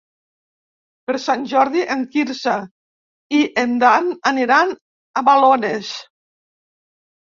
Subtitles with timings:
[1.09, 2.57] Per Sant Jordi en Quirze
[3.43, 5.97] i en Dan aniran a Balones.